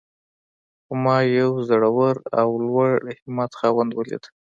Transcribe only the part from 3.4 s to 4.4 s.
خاوند وليد.